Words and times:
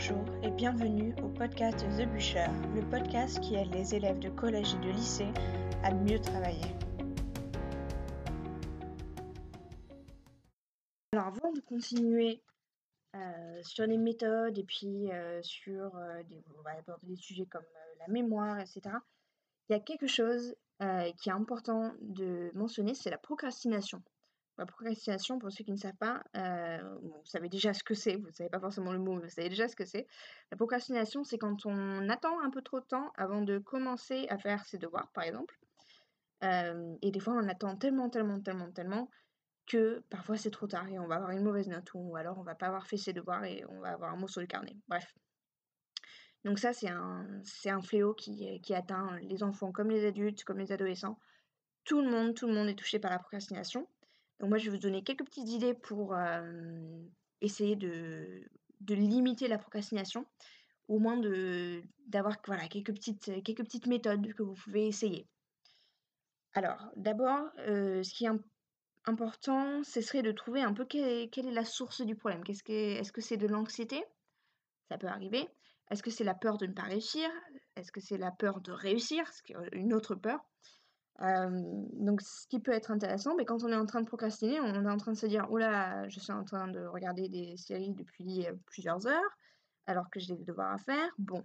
Bonjour 0.00 0.24
et 0.44 0.50
bienvenue 0.52 1.12
au 1.24 1.28
podcast 1.28 1.80
The 1.98 2.06
Bûcher, 2.06 2.46
le 2.72 2.88
podcast 2.88 3.40
qui 3.40 3.56
aide 3.56 3.74
les 3.74 3.96
élèves 3.96 4.20
de 4.20 4.28
collège 4.28 4.74
et 4.74 4.86
de 4.86 4.92
lycée 4.92 5.26
à 5.82 5.92
mieux 5.92 6.20
travailler. 6.20 6.72
Alors 11.12 11.26
avant 11.26 11.50
de 11.50 11.58
continuer 11.62 12.40
euh, 13.16 13.60
sur 13.64 13.86
les 13.88 13.98
méthodes 13.98 14.56
et 14.56 14.62
puis 14.62 15.10
euh, 15.10 15.42
sur 15.42 15.96
euh, 15.96 16.22
des, 17.02 17.16
sujets 17.16 17.46
comme 17.46 17.66
la 17.98 18.06
mémoire, 18.06 18.60
etc. 18.60 18.82
Il 19.68 19.72
y 19.72 19.74
a 19.74 19.80
quelque 19.80 20.06
chose 20.06 20.54
qui 21.16 21.28
est 21.28 21.32
important 21.32 21.92
de 22.02 22.52
mentionner, 22.54 22.94
c'est 22.94 23.10
la 23.10 23.18
procrastination. 23.18 24.00
La 24.58 24.66
procrastination, 24.66 25.38
pour 25.38 25.52
ceux 25.52 25.62
qui 25.62 25.70
ne 25.70 25.76
savent 25.76 25.96
pas, 25.96 26.22
euh, 26.36 26.98
vous 27.00 27.24
savez 27.24 27.48
déjà 27.48 27.72
ce 27.72 27.84
que 27.84 27.94
c'est, 27.94 28.16
vous 28.16 28.26
ne 28.26 28.32
savez 28.32 28.50
pas 28.50 28.58
forcément 28.58 28.92
le 28.92 28.98
mot, 28.98 29.14
mais 29.14 29.22
vous 29.22 29.30
savez 29.30 29.48
déjà 29.48 29.68
ce 29.68 29.76
que 29.76 29.84
c'est. 29.84 30.08
La 30.50 30.56
procrastination, 30.56 31.22
c'est 31.22 31.38
quand 31.38 31.64
on 31.64 32.08
attend 32.08 32.40
un 32.40 32.50
peu 32.50 32.60
trop 32.60 32.80
de 32.80 32.84
temps 32.84 33.12
avant 33.16 33.40
de 33.40 33.58
commencer 33.58 34.26
à 34.28 34.36
faire 34.36 34.64
ses 34.66 34.78
devoirs, 34.78 35.12
par 35.12 35.22
exemple. 35.22 35.56
Euh, 36.42 36.96
et 37.02 37.12
des 37.12 37.20
fois, 37.20 37.34
on 37.34 37.48
attend 37.48 37.76
tellement, 37.76 38.10
tellement, 38.10 38.40
tellement, 38.40 38.70
tellement 38.72 39.08
que 39.66 40.02
parfois 40.10 40.36
c'est 40.36 40.50
trop 40.50 40.66
tard 40.66 40.88
et 40.88 40.98
on 40.98 41.06
va 41.06 41.16
avoir 41.16 41.30
une 41.30 41.42
mauvaise 41.42 41.68
note 41.68 41.90
ou 41.94 42.16
alors 42.16 42.38
on 42.38 42.42
va 42.42 42.54
pas 42.54 42.66
avoir 42.66 42.86
fait 42.86 42.96
ses 42.96 43.12
devoirs 43.12 43.44
et 43.44 43.64
on 43.68 43.80
va 43.80 43.90
avoir 43.90 44.12
un 44.12 44.16
mot 44.16 44.26
sur 44.26 44.40
le 44.40 44.46
carnet. 44.46 44.74
Bref. 44.88 45.14
Donc 46.44 46.58
ça, 46.58 46.72
c'est 46.72 46.88
un, 46.88 47.26
c'est 47.44 47.70
un 47.70 47.82
fléau 47.82 48.14
qui, 48.14 48.60
qui 48.62 48.74
atteint 48.74 49.18
les 49.20 49.42
enfants 49.42 49.70
comme 49.70 49.90
les 49.90 50.06
adultes, 50.06 50.42
comme 50.44 50.58
les 50.58 50.72
adolescents. 50.72 51.18
Tout 51.84 52.00
le 52.00 52.10
monde, 52.10 52.34
tout 52.34 52.46
le 52.46 52.54
monde 52.54 52.68
est 52.68 52.76
touché 52.76 52.98
par 52.98 53.10
la 53.10 53.18
procrastination. 53.18 53.86
Donc 54.40 54.50
moi, 54.50 54.58
je 54.58 54.64
vais 54.64 54.76
vous 54.76 54.82
donner 54.82 55.02
quelques 55.02 55.24
petites 55.24 55.48
idées 55.48 55.74
pour 55.74 56.14
essayer 57.40 57.76
de, 57.76 58.42
limiter 58.88 59.48
la 59.48 59.58
procrastination, 59.58 60.26
au 60.86 60.98
moins 60.98 61.20
d'avoir 62.06 62.36
voilà, 62.46 62.68
quelques, 62.68 62.94
petites, 62.94 63.42
quelques 63.42 63.64
petites 63.64 63.86
méthodes 63.86 64.32
que 64.34 64.42
vous 64.42 64.54
pouvez 64.54 64.86
essayer. 64.86 65.26
Alors, 66.54 66.90
d'abord, 66.96 67.50
ce 67.56 68.14
qui 68.14 68.26
est 68.26 68.30
important, 69.06 69.82
ce 69.84 70.00
serait 70.00 70.22
de 70.22 70.32
trouver 70.32 70.62
un 70.62 70.72
peu 70.72 70.84
quelle, 70.84 71.28
est 71.32 71.50
la 71.50 71.64
source 71.64 72.02
du 72.02 72.14
problème. 72.14 72.42
Est-ce 72.48 73.12
que 73.12 73.20
c'est 73.20 73.36
de 73.36 73.46
l'anxiété? 73.46 74.04
Ça 74.88 74.98
peut 74.98 75.08
arriver. 75.08 75.48
Est-ce 75.90 76.02
que 76.02 76.10
c'est 76.10 76.24
la 76.24 76.34
peur 76.34 76.58
de 76.58 76.66
ne 76.66 76.72
pas 76.72 76.82
réussir? 76.82 77.28
Est-ce 77.76 77.92
que 77.92 78.00
c'est 78.00 78.18
la 78.18 78.30
peur 78.30 78.60
de 78.60 78.72
réussir? 78.72 79.26
Ce 79.32 79.42
qui 79.42 79.52
est 79.52 79.56
une 79.72 79.94
autre 79.94 80.14
peur. 80.14 80.40
Euh, 81.20 81.48
donc, 81.94 82.22
ce 82.22 82.46
qui 82.46 82.60
peut 82.60 82.72
être 82.72 82.90
intéressant, 82.90 83.34
mais 83.36 83.44
quand 83.44 83.64
on 83.64 83.72
est 83.72 83.76
en 83.76 83.86
train 83.86 84.00
de 84.00 84.06
procrastiner, 84.06 84.60
on 84.60 84.84
est 84.84 84.90
en 84.90 84.96
train 84.96 85.12
de 85.12 85.16
se 85.16 85.26
dire 85.26 85.48
Oh 85.50 85.58
là, 85.58 86.08
je 86.08 86.20
suis 86.20 86.32
en 86.32 86.44
train 86.44 86.68
de 86.68 86.84
regarder 86.86 87.28
des 87.28 87.56
séries 87.56 87.94
depuis 87.94 88.46
euh, 88.46 88.52
plusieurs 88.66 89.06
heures, 89.06 89.36
alors 89.86 90.10
que 90.10 90.20
j'ai 90.20 90.36
des 90.36 90.44
devoirs 90.44 90.72
à 90.72 90.78
faire. 90.78 91.10
Bon, 91.18 91.44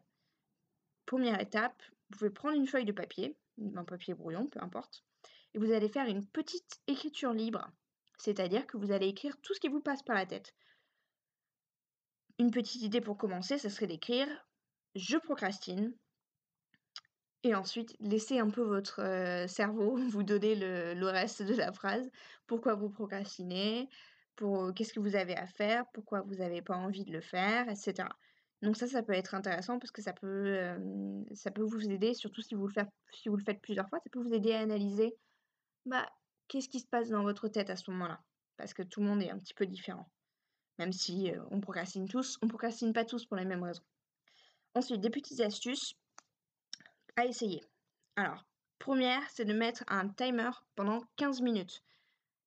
première 1.06 1.42
étape, 1.42 1.82
vous 2.10 2.18
pouvez 2.18 2.30
prendre 2.30 2.56
une 2.56 2.68
feuille 2.68 2.86
de 2.86 2.92
papier, 2.92 3.36
un 3.76 3.84
papier 3.84 4.14
brouillon, 4.14 4.46
peu 4.48 4.62
importe, 4.62 5.04
et 5.54 5.60
vous 5.60 5.72
allez 5.72 5.90
faire 5.90 6.08
une 6.08 6.26
petite 6.26 6.82
écriture 6.88 7.34
libre. 7.34 7.72
C'est-à-dire 8.20 8.68
que 8.68 8.78
vous 8.78 8.92
allez 8.92 9.08
écrire 9.08 9.36
tout 9.42 9.56
ce 9.56 9.60
qui 9.60 9.70
vous 9.70 9.82
passe 9.82 10.04
par 10.04 10.16
la 10.16 10.28
tête. 10.28 10.54
Une 12.38 12.52
petite 12.52 12.84
idée 12.84 13.02
pour 13.02 13.18
commencer, 13.18 13.58
ce 13.58 13.70
serait 13.70 13.88
d'écrire 13.88 14.28
Je 14.96 15.18
procrastine, 15.18 15.96
et 17.44 17.56
ensuite, 17.56 17.96
laissez 18.00 18.40
un 18.40 18.50
peu 18.50 18.62
votre 18.62 19.46
cerveau 19.48 19.96
vous 20.10 20.24
donner 20.24 20.56
le, 20.56 21.08
reste 21.08 21.44
de 21.44 21.54
la 21.54 21.72
phrase. 21.72 22.10
Pourquoi 22.48 22.76
vous 22.76 22.90
procrastinez? 22.90 23.90
Pour 24.36 24.74
qu'est-ce 24.74 24.94
que 24.94 25.00
vous 25.00 25.16
avez 25.16 25.36
à 25.36 25.46
faire, 25.46 25.86
pourquoi 25.94 26.22
vous 26.22 26.36
n'avez 26.36 26.62
pas 26.62 26.76
envie 26.76 27.04
de 27.04 27.12
le 27.12 27.22
faire, 27.22 27.70
etc. 27.70 28.08
Donc 28.64 28.78
ça, 28.78 28.88
ça 28.88 29.04
peut 29.04 29.14
être 29.14 29.36
intéressant 29.36 29.78
parce 29.78 29.92
que 29.92 30.02
ça 30.02 30.14
peut, 30.14 30.76
ça 31.36 31.52
peut 31.52 31.62
vous 31.62 31.88
aider, 31.92 32.16
surtout 32.16 32.42
si 32.42 32.56
vous, 32.56 32.66
le 32.66 32.74
faites, 32.74 32.90
si 33.12 33.30
vous 33.30 33.36
le 33.36 33.44
faites 33.44 33.62
plusieurs 33.62 33.88
fois, 33.90 34.00
ça 34.00 34.10
peut 34.12 34.20
vous 34.20 34.34
aider 34.34 34.54
à 34.54 34.62
analyser 34.62 35.16
bah, 35.86 36.10
qu'est-ce 36.48 36.70
qui 36.70 36.80
se 36.80 36.88
passe 36.88 37.10
dans 37.10 37.24
votre 37.24 37.48
tête 37.48 37.70
à 37.70 37.76
ce 37.76 37.92
moment-là? 37.92 38.22
Parce 38.58 38.74
que 38.74 38.84
tout 38.84 39.02
le 39.02 39.08
monde 39.08 39.22
est 39.22 39.30
un 39.30 39.38
petit 39.38 39.54
peu 39.54 39.66
différent. 39.66 40.10
Même 40.80 40.94
si 40.94 41.32
on 41.52 41.60
procrastine 41.60 42.08
tous, 42.08 42.38
on 42.42 42.48
procrastine 42.48 42.94
pas 42.94 43.06
tous 43.06 43.26
pour 43.26 43.38
les 43.38 43.46
mêmes 43.46 43.64
raisons. 43.64 43.84
Ensuite, 44.74 45.02
des 45.02 45.10
petites 45.10 45.42
astuces 45.42 45.94
à 47.16 47.26
essayer. 47.26 47.64
Alors, 48.16 48.46
première, 48.80 49.22
c'est 49.30 49.46
de 49.46 49.54
mettre 49.54 49.84
un 49.88 50.08
timer 50.10 50.52
pendant 50.76 51.04
15 51.18 51.42
minutes 51.42 51.84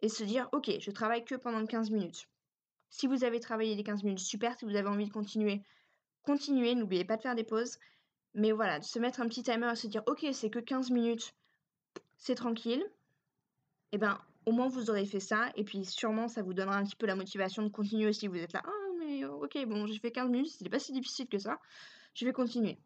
et 0.03 0.09
se 0.09 0.25
dire, 0.25 0.49
ok, 0.53 0.71
je 0.81 0.91
travaille 0.91 1.25
que 1.25 1.35
pendant 1.35 1.65
15 1.65 1.91
minutes. 1.91 2.29
Si 2.91 3.07
vous 3.07 3.25
avez 3.25 3.41
travaillé 3.41 3.75
les 3.75 3.83
15 3.83 4.05
minutes, 4.05 4.21
super. 4.21 4.57
Si 4.59 4.65
vous 4.65 4.77
avez 4.77 4.89
envie 4.89 5.07
de 5.07 5.13
continuer, 5.13 5.63
continuez. 6.23 6.75
N'oubliez 6.75 7.05
pas 7.05 7.17
de 7.17 7.23
faire 7.23 7.35
des 7.35 7.45
pauses. 7.45 7.79
Mais 8.35 8.53
voilà, 8.53 8.79
de 8.79 8.85
se 8.85 8.99
mettre 8.99 9.21
un 9.21 9.29
petit 9.29 9.43
timer 9.43 9.73
et 9.73 9.77
se 9.77 9.87
dire, 9.87 10.03
ok, 10.07 10.27
c'est 10.33 10.51
que 10.51 10.59
15 10.59 10.91
minutes, 10.91 11.35
c'est 12.19 12.35
tranquille. 12.35 12.85
Et 13.93 13.97
eh 13.97 13.99
ben, 13.99 14.21
au 14.45 14.53
moins 14.53 14.69
vous 14.69 14.91
aurez 14.91 15.07
fait 15.07 15.21
ça. 15.21 15.51
Et 15.57 15.65
puis 15.65 15.85
sûrement, 15.85 16.29
ça 16.29 16.43
vous 16.43 16.55
donnera 16.55 16.77
un 16.77 16.85
petit 16.85 16.97
peu 16.97 17.07
la 17.07 17.17
motivation 17.17 17.63
de 17.63 17.69
continuer 17.69 18.09
aussi. 18.09 18.27
Vous 18.27 18.37
êtes 18.37 18.53
là, 18.53 18.63
ah, 18.65 18.93
mais 18.99 19.25
ok, 19.25 19.65
bon, 19.67 19.87
j'ai 19.87 19.99
fait 19.99 20.11
15 20.11 20.31
minutes, 20.31 20.51
c'était 20.51 20.71
pas 20.71 20.79
si 20.79 20.93
difficile 20.93 21.29
que 21.29 21.39
ça. 21.39 21.59
Je 22.15 22.25
vais 22.25 22.33
continuer. 22.33 22.79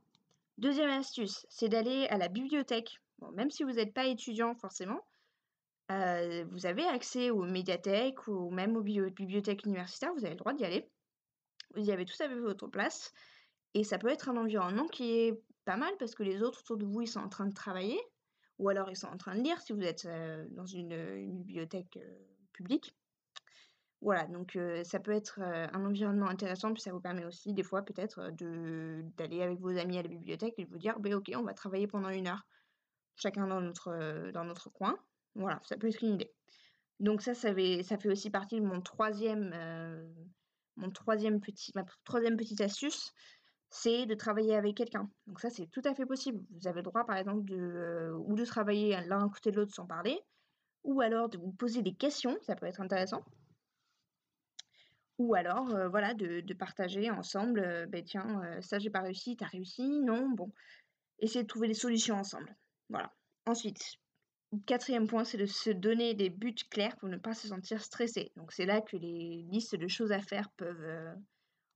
Deuxième 0.60 0.90
astuce, 0.90 1.46
c'est 1.48 1.70
d'aller 1.70 2.06
à 2.08 2.18
la 2.18 2.28
bibliothèque. 2.28 3.00
Même 3.32 3.50
si 3.50 3.62
vous 3.62 3.72
n'êtes 3.72 3.94
pas 3.94 4.04
étudiant 4.04 4.54
forcément, 4.54 5.00
euh, 5.90 6.44
vous 6.50 6.66
avez 6.66 6.84
accès 6.84 7.30
aux 7.30 7.44
médiathèques 7.44 8.28
ou 8.28 8.50
même 8.50 8.76
aux 8.76 8.82
bibliothèques 8.82 9.64
universitaires, 9.64 10.12
vous 10.12 10.26
avez 10.26 10.34
le 10.34 10.38
droit 10.38 10.52
d'y 10.52 10.66
aller. 10.66 10.86
Vous 11.74 11.88
y 11.88 11.92
avez 11.92 12.04
tout 12.04 12.22
à 12.22 12.28
votre 12.28 12.66
place. 12.66 13.10
Et 13.72 13.84
ça 13.84 13.96
peut 13.96 14.10
être 14.10 14.28
un 14.28 14.36
environnement 14.36 14.86
qui 14.86 15.10
est 15.12 15.42
pas 15.64 15.78
mal 15.78 15.94
parce 15.98 16.14
que 16.14 16.24
les 16.24 16.42
autres 16.42 16.60
autour 16.60 16.76
de 16.76 16.84
vous, 16.84 17.00
ils 17.00 17.08
sont 17.08 17.20
en 17.20 17.30
train 17.30 17.46
de 17.46 17.54
travailler 17.54 17.98
ou 18.58 18.68
alors 18.68 18.90
ils 18.90 18.96
sont 18.96 19.08
en 19.08 19.16
train 19.16 19.36
de 19.36 19.40
lire 19.40 19.58
si 19.62 19.72
vous 19.72 19.80
êtes 19.80 20.04
euh, 20.04 20.44
dans 20.50 20.66
une, 20.66 21.42
bibliothèque 21.42 21.96
euh, 21.96 22.18
publique. 22.52 22.94
Voilà, 24.02 24.26
donc 24.26 24.58
ça 24.84 24.98
peut 24.98 25.12
être 25.12 25.40
un 25.40 25.84
environnement 25.84 26.28
intéressant, 26.28 26.72
puis 26.72 26.82
ça 26.82 26.90
vous 26.90 27.00
permet 27.00 27.26
aussi 27.26 27.52
des 27.52 27.62
fois 27.62 27.82
peut-être 27.82 28.30
d'aller 29.16 29.42
avec 29.42 29.58
vos 29.60 29.76
amis 29.76 29.98
à 29.98 30.02
la 30.02 30.08
bibliothèque 30.08 30.54
et 30.56 30.64
de 30.64 30.70
vous 30.70 30.78
dire, 30.78 30.98
ben 31.00 31.14
ok, 31.14 31.30
on 31.36 31.42
va 31.42 31.52
travailler 31.52 31.86
pendant 31.86 32.08
une 32.08 32.26
heure, 32.26 32.46
chacun 33.16 33.46
dans 33.46 33.60
notre, 33.60 34.30
dans 34.32 34.44
notre 34.44 34.70
coin. 34.70 34.96
Voilà, 35.34 35.60
ça 35.64 35.76
peut 35.76 35.88
être 35.88 36.02
une 36.02 36.14
idée. 36.14 36.32
Donc 36.98 37.20
ça, 37.20 37.34
ça 37.34 37.54
fait, 37.54 37.82
ça 37.82 37.98
fait 37.98 38.08
aussi 38.08 38.30
partie 38.30 38.58
de 38.58 38.64
mon 38.64 38.80
troisième, 38.80 39.54
mon 40.76 40.90
troisième 40.90 41.40
petit, 41.40 41.70
ma 41.74 41.84
troisième 42.04 42.38
petite 42.38 42.62
astuce, 42.62 43.12
c'est 43.68 44.06
de 44.06 44.14
travailler 44.14 44.56
avec 44.56 44.76
quelqu'un. 44.76 45.10
Donc 45.26 45.40
ça, 45.40 45.50
c'est 45.50 45.66
tout 45.66 45.82
à 45.84 45.94
fait 45.94 46.06
possible. 46.06 46.42
Vous 46.50 46.66
avez 46.66 46.78
le 46.78 46.84
droit, 46.84 47.04
par 47.04 47.16
exemple, 47.16 47.44
de, 47.44 48.12
ou 48.26 48.34
de 48.34 48.44
travailler 48.46 48.98
l'un 49.06 49.26
à 49.26 49.28
côté 49.28 49.50
de 49.50 49.56
l'autre 49.56 49.74
sans 49.74 49.86
parler, 49.86 50.18
ou 50.84 51.02
alors 51.02 51.28
de 51.28 51.36
vous 51.36 51.52
poser 51.52 51.82
des 51.82 51.94
questions, 51.94 52.38
ça 52.40 52.56
peut 52.56 52.66
être 52.66 52.80
intéressant 52.80 53.22
ou 55.20 55.34
alors, 55.34 55.66
voilà, 55.90 56.14
de, 56.14 56.54
partager 56.54 57.10
ensemble, 57.10 57.86
ben 57.90 58.02
tiens, 58.02 58.40
ça 58.62 58.78
j'ai 58.78 58.88
pas 58.88 59.02
réussi, 59.02 59.36
t'as 59.36 59.48
réussi, 59.48 60.00
non, 60.00 60.30
bon. 60.30 60.50
Essayer 61.18 61.42
de 61.42 61.46
trouver 61.46 61.68
des 61.68 61.74
solutions 61.74 62.16
ensemble. 62.16 62.56
Voilà. 62.88 63.12
Ensuite, 63.44 63.98
quatrième 64.64 65.06
point, 65.06 65.24
c'est 65.24 65.36
de 65.36 65.44
se 65.44 65.68
donner 65.68 66.14
des 66.14 66.30
buts 66.30 66.54
clairs 66.70 66.96
pour 66.96 67.10
ne 67.10 67.18
pas 67.18 67.34
se 67.34 67.48
sentir 67.48 67.82
stressé. 67.82 68.32
Donc 68.36 68.50
c'est 68.52 68.64
là 68.64 68.80
que 68.80 68.96
les 68.96 69.44
listes 69.50 69.76
de 69.76 69.88
choses 69.88 70.10
à 70.10 70.22
faire 70.22 70.48
peuvent 70.56 71.14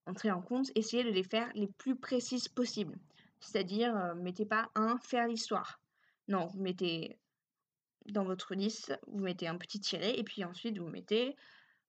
entrer 0.07 0.31
en 0.31 0.41
compte. 0.41 0.71
Essayez 0.75 1.05
de 1.05 1.11
les 1.11 1.25
faire 1.25 1.51
les 1.55 1.69
plus 1.69 1.97
précises 1.97 2.49
possibles. 2.49 2.97
C'est-à-dire, 3.41 4.15
mettez 4.17 4.47
pas 4.47 4.71
un 4.75 4.97
faire 5.03 5.29
l'histoire. 5.29 5.83
Non, 6.29 6.47
vous 6.47 6.63
mettez 6.63 7.19
dans 8.07 8.25
votre 8.25 8.55
liste, 8.55 8.99
vous 9.07 9.21
mettez 9.21 9.49
un 9.49 9.59
petit 9.59 9.81
tiret 9.81 10.19
et 10.19 10.25
puis 10.25 10.45
ensuite 10.45 10.79
vous 10.79 10.89
mettez 10.89 11.37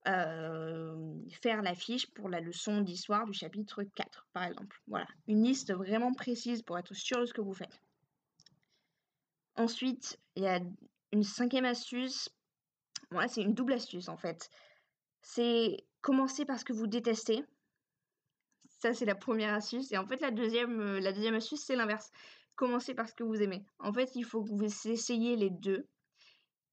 euh, 0.07 1.15
faire 1.41 1.61
la 1.61 1.73
fiche 1.73 2.07
pour 2.13 2.29
la 2.29 2.39
leçon 2.39 2.81
d'histoire 2.81 3.25
du 3.25 3.33
chapitre 3.33 3.83
4, 3.83 4.27
par 4.33 4.43
exemple. 4.43 4.79
Voilà, 4.87 5.07
une 5.27 5.43
liste 5.43 5.73
vraiment 5.73 6.13
précise 6.13 6.61
pour 6.61 6.77
être 6.77 6.93
sûr 6.93 7.19
de 7.19 7.25
ce 7.25 7.33
que 7.33 7.41
vous 7.41 7.53
faites. 7.53 7.81
Ensuite, 9.55 10.19
il 10.35 10.43
y 10.43 10.47
a 10.47 10.59
une 11.11 11.23
cinquième 11.23 11.65
astuce. 11.65 12.29
Voilà, 13.09 13.27
c'est 13.27 13.41
une 13.41 13.53
double 13.53 13.73
astuce 13.73 14.09
en 14.09 14.17
fait. 14.17 14.49
C'est 15.21 15.85
commencer 16.01 16.45
par 16.45 16.59
ce 16.59 16.65
que 16.65 16.73
vous 16.73 16.87
détestez. 16.87 17.43
Ça, 18.79 18.93
c'est 18.93 19.05
la 19.05 19.15
première 19.15 19.53
astuce. 19.53 19.91
Et 19.91 19.97
en 19.97 20.05
fait, 20.05 20.21
la 20.21 20.31
deuxième, 20.31 20.79
euh, 20.79 20.99
la 20.99 21.13
deuxième 21.13 21.35
astuce, 21.35 21.61
c'est 21.61 21.75
l'inverse. 21.75 22.11
Commencer 22.55 22.93
par 22.93 23.09
ce 23.09 23.15
que 23.15 23.23
vous 23.23 23.41
aimez. 23.41 23.65
En 23.79 23.91
fait, 23.91 24.15
il 24.15 24.23
faut 24.23 24.43
que 24.43 24.49
vous 24.49 24.63
essayiez 24.63 25.35
les 25.35 25.49
deux 25.49 25.87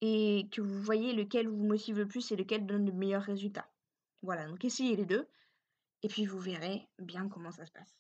et 0.03 0.49
que 0.51 0.61
vous 0.61 0.83
voyez 0.83 1.15
lequel 1.15 1.49
vous 1.49 1.65
motive 1.65 1.99
le 1.99 2.07
plus 2.07 2.31
et 2.33 2.37
lequel 2.37 2.67
donne 2.67 2.85
le 2.85 2.93
meilleur 2.93 3.23
résultat. 3.23 3.71
Voilà, 4.21 4.47
donc 4.47 4.65
essayez 4.65 4.97
les 4.97 5.07
deux 5.07 5.27
et 6.03 6.09
puis 6.09 6.27
vous 6.27 6.41
verrez 6.41 6.89
bien 6.99 7.29
comment 7.29 7.53
ça 7.53 7.65
se 7.65 7.73
passe. 7.73 7.97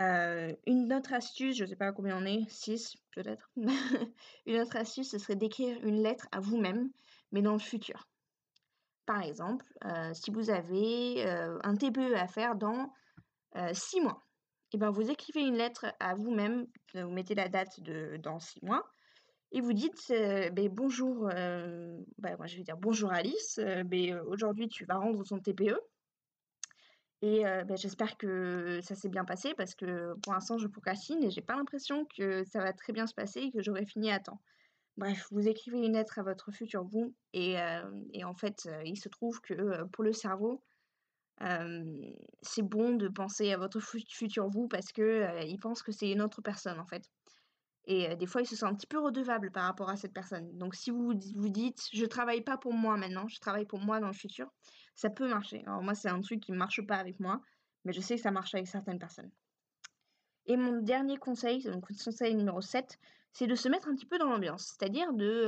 Euh, 0.00 0.54
une 0.66 0.90
autre 0.94 1.12
astuce, 1.12 1.58
je 1.58 1.64
ne 1.64 1.68
sais 1.68 1.76
pas 1.76 1.92
combien 1.92 2.16
on 2.16 2.24
est, 2.24 2.48
6 2.48 2.96
peut-être. 3.14 3.50
une 4.46 4.58
autre 4.58 4.76
astuce, 4.76 5.10
ce 5.10 5.18
serait 5.18 5.36
d'écrire 5.36 5.78
une 5.84 6.02
lettre 6.02 6.26
à 6.32 6.40
vous-même, 6.40 6.90
mais 7.32 7.42
dans 7.42 7.52
le 7.52 7.58
futur. 7.58 8.08
Par 9.04 9.20
exemple, 9.20 9.66
euh, 9.84 10.14
si 10.14 10.30
vous 10.30 10.48
avez 10.48 11.26
euh, 11.26 11.58
un 11.64 11.76
TPE 11.76 12.14
à 12.14 12.28
faire 12.28 12.54
dans 12.54 12.94
six 13.72 14.00
mois. 14.00 14.24
Et 14.72 14.78
ben 14.78 14.90
vous 14.90 15.10
écrivez 15.10 15.40
une 15.40 15.56
lettre 15.56 15.86
à 15.98 16.14
vous-même, 16.14 16.68
vous 16.94 17.10
mettez 17.10 17.34
la 17.34 17.48
date 17.48 17.80
de 17.80 18.16
dans 18.18 18.38
six 18.38 18.64
mois 18.64 18.88
et 19.52 19.60
vous 19.60 19.72
dites 19.72 20.06
ben, 20.08 20.68
bonjour, 20.70 21.24
moi 21.24 22.46
je 22.46 22.56
vais 22.56 22.62
dire 22.62 22.76
bonjour 22.76 23.12
Alice, 23.12 23.58
ben, 23.86 24.20
aujourd'hui 24.26 24.68
tu 24.68 24.84
vas 24.84 24.96
rendre 24.96 25.24
ton 25.24 25.38
TPE. 25.38 25.78
Et 27.22 27.42
ben, 27.42 27.76
j'espère 27.76 28.16
que 28.16 28.80
ça 28.82 28.94
s'est 28.94 29.08
bien 29.08 29.24
passé 29.24 29.54
parce 29.54 29.74
que 29.74 30.14
pour 30.22 30.32
l'instant 30.32 30.56
je 30.56 30.68
procrastine 30.68 31.22
et 31.24 31.30
j'ai 31.30 31.42
pas 31.42 31.56
l'impression 31.56 32.06
que 32.16 32.44
ça 32.44 32.60
va 32.60 32.72
très 32.72 32.92
bien 32.92 33.06
se 33.06 33.14
passer 33.14 33.40
et 33.40 33.50
que 33.50 33.60
j'aurai 33.62 33.84
fini 33.84 34.10
à 34.10 34.20
temps. 34.20 34.40
Bref, 34.96 35.26
vous 35.30 35.48
écrivez 35.48 35.78
une 35.78 35.94
lettre 35.94 36.18
à 36.18 36.22
votre 36.22 36.50
futur 36.52 36.84
vous 36.84 37.14
et, 37.32 37.56
et 38.12 38.24
en 38.24 38.34
fait 38.34 38.68
il 38.84 38.96
se 38.96 39.08
trouve 39.08 39.40
que 39.40 39.84
pour 39.84 40.04
le 40.04 40.12
cerveau, 40.12 40.62
c'est 42.42 42.62
bon 42.62 42.94
de 42.94 43.08
penser 43.08 43.52
à 43.52 43.56
votre 43.56 43.80
futur 43.80 44.48
vous 44.48 44.68
parce 44.68 44.92
que 44.92 45.44
il 45.44 45.58
pense 45.58 45.82
que 45.82 45.90
c'est 45.92 46.10
une 46.10 46.22
autre 46.22 46.40
personne 46.40 46.78
en 46.78 46.86
fait. 46.86 47.10
Et 47.86 48.14
des 48.16 48.26
fois, 48.26 48.42
il 48.42 48.46
se 48.46 48.54
sent 48.54 48.66
un 48.66 48.74
petit 48.74 48.86
peu 48.86 49.00
redevable 49.00 49.50
par 49.50 49.64
rapport 49.64 49.88
à 49.88 49.96
cette 49.96 50.12
personne. 50.12 50.56
Donc, 50.58 50.74
si 50.74 50.90
vous 50.90 51.14
vous 51.34 51.48
dites, 51.48 51.88
je 51.92 52.04
travaille 52.04 52.42
pas 52.42 52.56
pour 52.56 52.74
moi 52.74 52.96
maintenant, 52.96 53.26
je 53.26 53.40
travaille 53.40 53.66
pour 53.66 53.80
moi 53.80 54.00
dans 54.00 54.06
le 54.06 54.12
futur, 54.12 54.52
ça 54.94 55.10
peut 55.10 55.28
marcher. 55.28 55.62
Alors, 55.66 55.82
moi, 55.82 55.94
c'est 55.94 56.08
un 56.08 56.20
truc 56.20 56.40
qui 56.40 56.52
ne 56.52 56.58
marche 56.58 56.86
pas 56.86 56.96
avec 56.96 57.18
moi, 57.18 57.40
mais 57.84 57.92
je 57.92 58.00
sais 58.00 58.16
que 58.16 58.22
ça 58.22 58.30
marche 58.30 58.54
avec 58.54 58.68
certaines 58.68 58.98
personnes. 58.98 59.30
Et 60.46 60.56
mon 60.56 60.82
dernier 60.82 61.16
conseil, 61.16 61.62
donc 61.62 61.86
conseil 61.86 62.34
numéro 62.34 62.60
7, 62.60 62.98
c'est 63.32 63.46
de 63.46 63.54
se 63.54 63.68
mettre 63.68 63.88
un 63.88 63.94
petit 63.94 64.06
peu 64.06 64.18
dans 64.18 64.28
l'ambiance, 64.28 64.74
c'est-à-dire 64.76 65.12
de, 65.12 65.46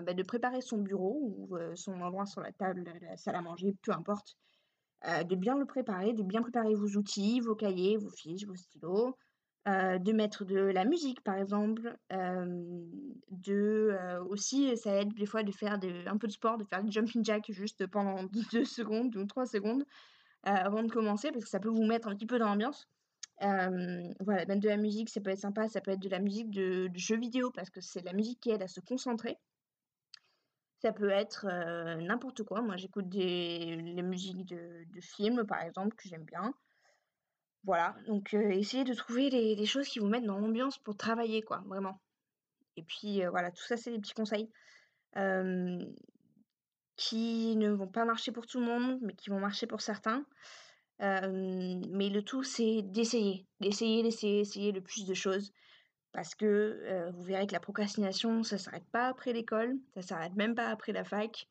bah, 0.00 0.14
de 0.14 0.22
préparer 0.22 0.60
son 0.60 0.78
bureau 0.78 1.18
ou 1.22 1.58
son 1.74 2.00
endroit 2.00 2.26
sur 2.26 2.40
la 2.40 2.52
table, 2.52 2.84
la 3.02 3.16
salle 3.16 3.36
à 3.36 3.42
manger, 3.42 3.76
peu 3.82 3.92
importe, 3.92 4.36
de 5.04 5.34
bien 5.34 5.58
le 5.58 5.66
préparer, 5.66 6.12
de 6.12 6.22
bien 6.22 6.40
préparer 6.42 6.74
vos 6.74 6.96
outils, 6.96 7.40
vos 7.40 7.56
cahiers, 7.56 7.96
vos 7.96 8.10
fiches, 8.10 8.46
vos 8.46 8.54
stylos, 8.54 9.16
de 9.66 10.12
mettre 10.12 10.44
de 10.44 10.58
la 10.58 10.84
musique 10.84 11.22
par 11.22 11.36
exemple, 11.36 11.96
de 12.10 13.96
aussi 14.28 14.76
ça 14.76 15.00
aide 15.00 15.14
des 15.14 15.26
fois 15.26 15.42
de 15.42 15.52
faire 15.52 15.78
un 16.06 16.18
peu 16.18 16.26
de 16.26 16.32
sport, 16.32 16.58
de 16.58 16.64
faire 16.64 16.82
du 16.84 16.92
jumping 16.92 17.24
jack 17.24 17.50
juste 17.50 17.86
pendant 17.86 18.24
deux 18.52 18.64
secondes 18.64 19.16
ou 19.16 19.24
trois 19.24 19.46
secondes, 19.46 19.84
avant 20.42 20.82
de 20.82 20.92
commencer 20.92 21.30
parce 21.32 21.44
que 21.44 21.50
ça 21.50 21.60
peut 21.60 21.70
vous 21.70 21.84
mettre 21.84 22.08
un 22.08 22.14
petit 22.14 22.26
peu 22.26 22.38
dans 22.38 22.48
l'ambiance. 22.48 22.86
voilà, 23.40 24.44
mettre 24.46 24.60
de 24.60 24.68
la 24.68 24.76
musique, 24.76 25.08
ça 25.08 25.20
peut 25.20 25.30
être 25.30 25.38
sympa, 25.38 25.68
ça 25.68 25.80
peut 25.80 25.92
être 25.92 26.00
de 26.02 26.10
la 26.10 26.20
musique 26.20 26.50
de 26.50 26.90
jeux 26.94 27.18
vidéo 27.18 27.50
parce 27.50 27.70
que 27.70 27.80
c'est 27.80 28.04
la 28.04 28.12
musique 28.12 28.40
qui 28.40 28.50
aide 28.50 28.62
à 28.62 28.68
se 28.68 28.80
concentrer. 28.80 29.38
Ça 30.82 30.92
peut 30.92 31.08
être, 31.08 31.46
n'importe 32.02 32.42
quoi. 32.42 32.60
Moi 32.60 32.76
j'écoute 32.76 33.08
des 33.08 33.76
les 33.76 34.02
musiques 34.02 34.44
de 34.44 34.84
de 34.92 35.00
films 35.00 35.46
par 35.46 35.62
exemple 35.62 35.96
que 35.96 36.06
j'aime 36.06 36.24
bien. 36.24 36.52
Voilà, 37.64 37.96
donc 38.06 38.34
essayez 38.34 38.84
de 38.84 38.92
trouver 38.92 39.30
des 39.30 39.66
choses 39.66 39.88
qui 39.88 39.98
vous 39.98 40.06
mettent 40.06 40.26
dans 40.26 40.38
l'ambiance 40.38 40.78
pour 40.78 40.96
travailler 40.96 41.42
quoi, 41.42 41.62
vraiment. 41.66 41.98
Et 42.76 42.82
puis, 42.82 43.24
voilà, 43.26 43.50
tout 43.50 43.62
ça, 43.64 43.76
c'est 43.76 43.90
des 43.90 43.98
petits 43.98 44.14
conseils, 44.14 44.50
qui 46.96 47.56
ne 47.56 47.70
vont 47.70 47.88
pas 47.88 48.04
marcher 48.04 48.32
pour 48.32 48.46
tout 48.46 48.60
le 48.60 48.66
monde, 48.66 48.98
mais 49.02 49.14
qui 49.14 49.30
vont 49.30 49.40
marcher 49.40 49.66
pour 49.66 49.80
certains. 49.80 50.26
mais 51.00 52.08
le 52.10 52.22
tout, 52.22 52.42
c'est 52.42 52.82
d'essayer, 52.82 53.46
d'essayer, 53.60 54.02
d'essayer, 54.02 54.40
essayer 54.40 54.72
le 54.72 54.80
plus 54.80 55.06
de 55.06 55.14
choses 55.14 55.52
parce 56.12 56.34
que, 56.34 57.10
vous 57.14 57.22
verrez 57.22 57.46
que 57.46 57.52
la 57.52 57.60
procrastination, 57.60 58.42
ça 58.42 58.58
s'arrête 58.58 58.86
pas 58.92 59.08
après 59.08 59.32
l'école, 59.32 59.74
ça 59.94 60.02
s'arrête 60.02 60.34
même 60.36 60.54
pas 60.54 60.68
après 60.68 60.92
la 60.92 61.04
fac. 61.04 61.48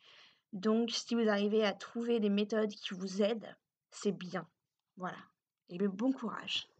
Donc 0.54 0.92
si 0.92 1.16
vous 1.16 1.27
arrivez 1.27 1.66
à 1.66 1.74
trouver 1.74 2.19
des 2.19 2.30
méthodes 2.30 2.69
qui 2.69 2.94
vous 2.94 3.21
aident, 3.21 3.57
c'est 3.92 4.12
bien. 4.12 4.48
Voilà 4.95 5.18
et 5.81 5.87
bon 5.87 6.11
courage. 6.11 6.72